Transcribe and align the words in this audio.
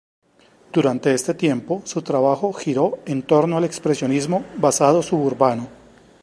Durante 0.73 1.13
este 1.13 1.35
tiempo, 1.35 1.83
su 1.85 2.01
trabajo 2.01 2.51
giró 2.53 2.97
en 3.05 3.21
torno 3.21 3.57
al 3.57 3.65
expresionismo 3.65 4.43
basado 4.57 5.03
suburbano. 5.03 5.67